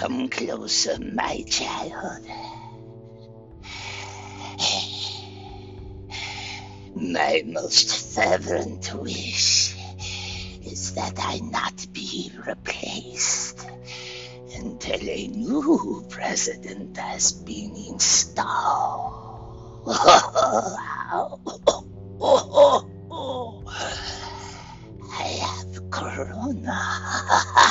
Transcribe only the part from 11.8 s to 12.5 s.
be